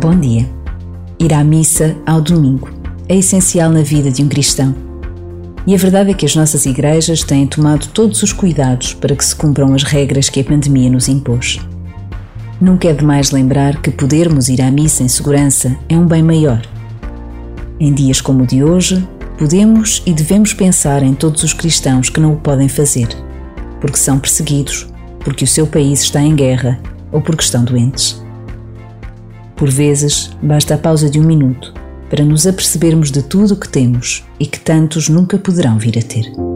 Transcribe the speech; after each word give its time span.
Bom 0.00 0.14
dia. 0.14 0.48
Ir 1.18 1.34
à 1.34 1.42
missa 1.42 1.96
ao 2.06 2.20
domingo 2.20 2.70
é 3.08 3.16
essencial 3.16 3.68
na 3.68 3.82
vida 3.82 4.12
de 4.12 4.22
um 4.22 4.28
cristão. 4.28 4.72
E 5.66 5.74
a 5.74 5.76
verdade 5.76 6.12
é 6.12 6.14
que 6.14 6.24
as 6.24 6.36
nossas 6.36 6.66
igrejas 6.66 7.24
têm 7.24 7.48
tomado 7.48 7.88
todos 7.88 8.22
os 8.22 8.32
cuidados 8.32 8.94
para 8.94 9.16
que 9.16 9.24
se 9.24 9.34
cumpram 9.34 9.74
as 9.74 9.82
regras 9.82 10.28
que 10.28 10.38
a 10.38 10.44
pandemia 10.44 10.88
nos 10.88 11.08
impôs. 11.08 11.58
Nunca 12.60 12.88
é 12.88 12.92
demais 12.92 13.32
lembrar 13.32 13.82
que 13.82 13.90
podermos 13.90 14.48
ir 14.48 14.62
à 14.62 14.70
missa 14.70 15.02
em 15.02 15.08
segurança 15.08 15.76
é 15.88 15.98
um 15.98 16.06
bem 16.06 16.22
maior. 16.22 16.62
Em 17.80 17.92
dias 17.92 18.20
como 18.20 18.44
o 18.44 18.46
de 18.46 18.62
hoje, 18.62 19.04
podemos 19.36 20.00
e 20.06 20.12
devemos 20.12 20.54
pensar 20.54 21.02
em 21.02 21.12
todos 21.12 21.42
os 21.42 21.52
cristãos 21.52 22.08
que 22.08 22.20
não 22.20 22.34
o 22.34 22.36
podem 22.36 22.68
fazer, 22.68 23.08
porque 23.80 23.96
são 23.96 24.20
perseguidos, 24.20 24.86
porque 25.18 25.42
o 25.42 25.48
seu 25.48 25.66
país 25.66 26.02
está 26.02 26.22
em 26.22 26.36
guerra 26.36 26.78
ou 27.10 27.20
porque 27.20 27.42
estão 27.42 27.64
doentes. 27.64 28.27
Por 29.58 29.70
vezes, 29.70 30.30
basta 30.40 30.76
a 30.76 30.78
pausa 30.78 31.10
de 31.10 31.18
um 31.18 31.24
minuto 31.24 31.74
para 32.08 32.24
nos 32.24 32.46
apercebermos 32.46 33.10
de 33.10 33.22
tudo 33.22 33.54
o 33.54 33.56
que 33.56 33.68
temos 33.68 34.24
e 34.38 34.46
que 34.46 34.60
tantos 34.60 35.08
nunca 35.08 35.36
poderão 35.36 35.78
vir 35.78 35.98
a 35.98 36.02
ter. 36.02 36.47